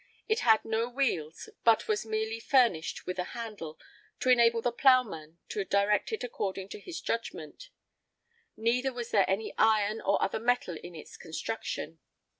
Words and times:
It 0.27 0.39
had 0.39 0.65
no 0.65 0.89
wheels, 0.89 1.47
but 1.63 1.87
was 1.87 2.07
merely 2.07 2.39
furnished 2.39 3.05
with 3.05 3.19
a 3.19 3.23
handle, 3.37 3.77
to 4.21 4.31
enable 4.31 4.59
the 4.59 4.71
ploughman 4.71 5.37
to 5.49 5.63
direct 5.63 6.11
it 6.11 6.23
according 6.23 6.69
to 6.69 6.79
his 6.79 6.99
judgment; 7.01 7.69
neither 8.57 8.91
was 8.91 9.11
there 9.11 9.29
any 9.29 9.53
iron 9.59 10.01
or 10.01 10.19
other 10.19 10.39
metal 10.39 10.75
in 10.75 10.95
its 10.95 11.17
construction. 11.17 11.99